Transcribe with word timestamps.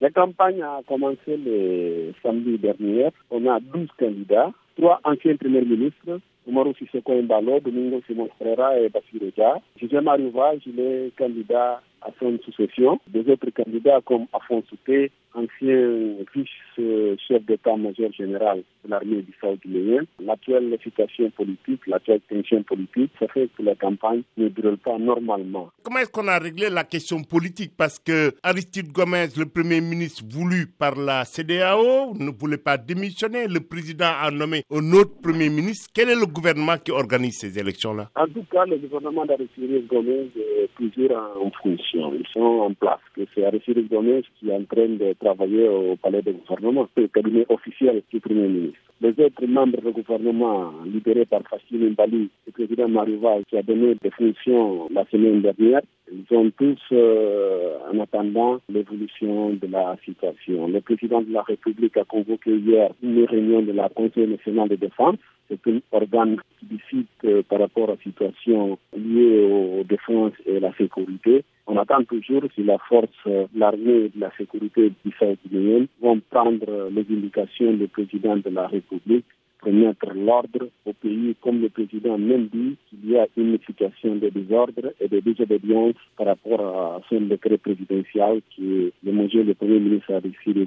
La 0.00 0.10
campagne 0.10 0.62
a 0.62 0.80
commencé 0.86 1.36
le 1.36 2.12
samedi 2.22 2.56
dernier. 2.58 3.08
On 3.30 3.44
a 3.46 3.58
12 3.58 3.88
candidats, 3.98 4.52
trois 4.76 5.00
anciens 5.02 5.34
premiers 5.34 5.64
ministres, 5.64 6.20
Umaru 6.46 6.72
Sissoko 6.74 7.20
Mbalo, 7.20 7.58
Domingo 7.60 8.00
Simon 8.06 8.28
Ferreira 8.38 8.78
et 8.78 8.88
Bassirou 8.88 9.32
Dia. 9.34 9.56
José 9.76 10.00
Mario 10.00 10.32
il 10.66 10.80
est 10.80 11.16
candidat 11.18 11.82
à 12.02 12.10
son 12.18 12.38
succession. 12.44 13.00
Des 13.08 13.28
autres 13.30 13.50
candidats 13.50 14.00
comme 14.04 14.26
Afon 14.32 14.62
Souté, 14.68 15.10
ancien 15.34 16.14
vice-chef 16.34 17.44
d'état-major 17.46 18.12
général 18.12 18.62
de 18.84 18.90
l'armée 18.90 19.22
du 19.22 19.34
guinéen. 19.64 20.02
L'actuelle 20.20 20.76
situation 20.82 21.30
politique, 21.30 21.86
l'actuelle 21.86 22.20
tension 22.28 22.62
politique, 22.62 23.10
ça 23.18 23.26
fait 23.28 23.48
que 23.56 23.62
la 23.62 23.74
campagne 23.74 24.22
ne 24.36 24.48
déroule 24.48 24.78
pas 24.78 24.98
normalement. 24.98 25.70
Comment 25.82 25.98
est-ce 26.00 26.10
qu'on 26.10 26.28
a 26.28 26.38
réglé 26.38 26.70
la 26.70 26.84
question 26.84 27.22
politique? 27.22 27.72
Parce 27.76 27.98
que 27.98 28.32
Aristide 28.42 28.92
Gomez, 28.92 29.28
le 29.36 29.46
premier 29.46 29.80
ministre 29.80 30.24
voulu 30.28 30.66
par 30.66 30.94
la 30.96 31.24
CDAO, 31.24 32.14
ne 32.18 32.30
voulait 32.30 32.56
pas 32.58 32.76
démissionner. 32.78 33.46
Le 33.48 33.60
président 33.60 34.12
a 34.20 34.30
nommé 34.30 34.62
un 34.70 34.92
autre 34.92 35.20
premier 35.22 35.48
ministre. 35.50 35.90
Quel 35.94 36.10
est 36.10 36.14
le 36.18 36.26
gouvernement 36.26 36.76
qui 36.78 36.90
organise 36.90 37.38
ces 37.38 37.58
élections-là? 37.58 38.10
En 38.16 38.26
tout 38.26 38.44
cas, 38.50 38.64
le 38.66 38.76
gouvernement 38.78 39.26
d'Aristide 39.26 39.86
Gomez 39.86 40.30
est 40.36 40.68
toujours 40.76 41.16
en 41.40 41.50
fonction. 41.62 41.87
Ils 41.94 42.26
sont 42.32 42.40
en 42.40 42.74
place. 42.74 43.00
C'est 43.34 43.44
Aristide 43.44 43.88
Gomez 43.88 44.22
qui 44.38 44.50
est 44.50 44.54
en 44.54 44.64
train 44.64 44.88
de 44.88 45.14
travailler 45.18 45.68
au 45.68 45.96
palais 45.96 46.22
de 46.22 46.32
gouvernement. 46.32 46.88
C'est 46.94 47.02
le 47.02 47.08
cabinet 47.08 47.46
officiel 47.48 48.02
du 48.12 48.20
premier 48.20 48.48
ministre. 48.48 48.78
Les 49.00 49.10
autres 49.10 49.46
membres 49.46 49.80
du 49.80 49.92
gouvernement, 49.92 50.72
libérés 50.84 51.24
par 51.24 51.42
Fassine 51.48 51.90
Mbali, 51.90 52.30
le 52.46 52.52
président 52.52 52.88
Marival, 52.88 53.44
qui 53.48 53.56
a 53.56 53.62
donné 53.62 53.94
des 54.02 54.10
fonctions 54.10 54.88
la 54.90 55.04
semaine 55.06 55.40
dernière, 55.40 55.82
ils 56.12 56.24
sont 56.28 56.50
tous 56.56 56.78
euh, 56.92 57.76
en 57.92 58.00
attendant 58.00 58.58
l'évolution 58.68 59.50
de 59.50 59.66
la 59.66 59.96
situation. 60.04 60.68
Le 60.68 60.80
président 60.80 61.22
de 61.22 61.32
la 61.32 61.42
République 61.42 61.96
a 61.96 62.04
convoqué 62.04 62.56
hier 62.56 62.90
une 63.02 63.24
réunion 63.24 63.62
de 63.62 63.72
la 63.72 63.88
Conseil 63.88 64.26
national 64.26 64.68
de 64.68 64.76
défense. 64.76 65.16
C'est 65.48 65.66
un 65.66 65.80
organe 65.92 66.36
qui 66.58 66.66
décide 66.66 67.06
euh, 67.24 67.42
par 67.42 67.60
rapport 67.60 67.88
à 67.88 67.92
la 67.92 67.98
situation 68.02 68.78
liée 68.96 69.48
aux 69.50 69.84
défenses 69.84 70.34
et 70.46 70.56
à 70.56 70.60
la 70.60 70.74
sécurité. 70.74 71.44
On 71.66 71.76
attend 71.76 72.02
toujours 72.04 72.42
si 72.54 72.62
la 72.62 72.78
force, 72.78 73.08
euh, 73.26 73.46
l'armée 73.54 74.06
et 74.06 74.12
la 74.18 74.30
sécurité 74.36 74.92
du 75.04 75.12
guinéenne 75.48 75.86
vont 76.00 76.20
prendre 76.30 76.90
les 76.90 77.04
indications 77.10 77.72
du 77.72 77.88
président 77.88 78.36
de 78.36 78.50
la 78.50 78.66
République 78.66 79.26
pour 79.60 79.72
mettre 79.72 80.12
l'ordre 80.14 80.68
au 80.86 80.92
pays, 80.92 81.34
comme 81.40 81.60
le 81.60 81.68
président 81.68 82.16
même 82.18 82.46
dit 82.52 82.76
qu'il 82.88 83.10
y 83.10 83.18
a 83.18 83.26
une 83.36 83.58
situation 83.66 84.16
de 84.16 84.28
désordre 84.28 84.92
et 85.00 85.08
de 85.08 85.20
désobéissance 85.20 85.94
par 86.16 86.26
rapport 86.26 86.60
à 86.60 87.00
son 87.08 87.20
décret 87.22 87.58
présidentiel 87.58 88.40
qui 88.54 88.84
est 88.86 88.92
le 89.02 89.54
premier 89.54 89.78
ministre 89.80 90.14
a 90.14 90.20
décidé 90.20 90.66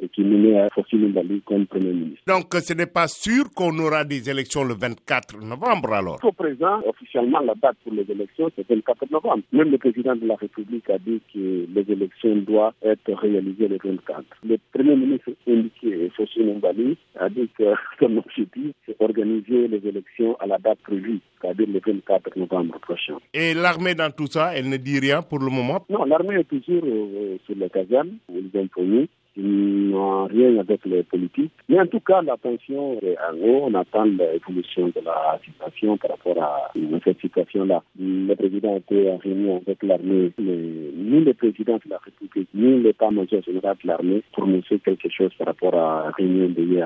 et 0.00 0.08
qui 0.08 0.22
menait 0.22 0.58
à 0.58 0.70
Fossile 0.70 1.08
Mbali 1.08 1.42
comme 1.44 1.66
premier 1.66 1.92
ministre. 1.92 2.22
Donc 2.26 2.52
ce 2.54 2.72
n'est 2.74 2.86
pas 2.86 3.08
sûr 3.08 3.44
qu'on 3.54 3.76
aura 3.78 4.04
des 4.04 4.28
élections 4.28 4.64
le 4.64 4.74
24 4.74 5.40
novembre 5.42 5.92
alors 5.94 6.18
Au 6.22 6.32
présent, 6.32 6.80
officiellement, 6.86 7.40
la 7.40 7.54
date 7.54 7.76
pour 7.84 7.92
les 7.92 8.10
élections, 8.10 8.50
c'est 8.56 8.68
le 8.68 8.76
24 8.76 9.10
novembre. 9.10 9.42
Même 9.52 9.70
le 9.70 9.78
président 9.78 10.16
de 10.16 10.26
la 10.26 10.36
République 10.36 10.88
a 10.90 10.98
dit 10.98 11.20
que 11.32 11.66
les 11.72 11.92
élections 11.92 12.36
doivent 12.36 12.74
être 12.82 13.12
réalisées 13.14 13.68
le 13.68 13.78
24. 13.82 14.22
Le 14.44 14.56
premier 14.72 14.96
ministre 14.96 15.30
indiqué, 15.48 16.10
Fossile 16.16 16.54
Mbali, 16.56 16.96
a 17.18 17.28
dit 17.28 17.48
que 17.56 17.64
l'objectif, 18.16 18.72
c'est 18.84 18.96
organiser 19.00 19.68
les 19.68 19.86
élections 19.86 20.36
à 20.40 20.46
la 20.46 20.58
date 20.58 20.78
prévue, 20.82 21.20
c'est-à-dire 21.40 21.66
le 21.68 21.80
24 21.84 22.36
novembre 22.36 22.78
prochain. 22.80 23.16
Et 23.32 23.54
l'armée 23.54 23.94
dans 23.94 24.10
tout 24.10 24.26
ça, 24.26 24.52
elle 24.56 24.68
ne 24.68 24.76
dit 24.76 24.98
rien 24.98 25.22
pour 25.22 25.38
le 25.38 25.50
moment? 25.50 25.84
Non, 25.88 26.04
l'armée 26.04 26.36
est 26.40 26.44
toujours 26.48 26.82
euh, 26.84 27.36
sur 27.46 27.56
le 27.56 27.68
caserne, 27.68 28.12
ils 28.32 28.50
ont 28.58 28.66
promis 28.68 29.08
qui 29.36 29.42
n'ont 29.42 30.24
rien 30.26 30.58
avec 30.58 30.84
les 30.86 31.02
politiques. 31.02 31.52
Mais 31.68 31.78
en 31.78 31.86
tout 31.86 32.00
cas, 32.00 32.22
l'attention 32.22 32.98
est 33.02 33.16
à 33.18 33.34
haut. 33.34 33.64
On 33.68 33.74
attend 33.74 34.04
l'évolution 34.04 34.86
de 34.88 35.00
la 35.04 35.38
situation 35.44 35.96
par 35.98 36.12
rapport 36.12 36.42
à 36.42 36.72
cette 37.04 37.20
situation-là. 37.20 37.82
Le 38.00 38.34
président 38.34 38.74
a 38.74 38.78
été 38.78 39.10
réuni 39.22 39.50
avec 39.52 39.82
l'armée, 39.82 40.32
mais 40.38 40.56
ni 40.96 41.20
le 41.20 41.34
président 41.34 41.74
de 41.76 41.90
la 41.90 41.98
République, 41.98 42.48
ni 42.54 42.82
l'état-major 42.82 43.42
général 43.42 43.76
de 43.82 43.88
l'armée 43.88 44.22
prononcé 44.32 44.78
quelque 44.78 45.08
chose 45.10 45.30
par 45.38 45.48
rapport 45.48 45.74
à 45.74 46.04
la 46.06 46.10
réunion 46.12 46.48
d'hier. 46.48 46.84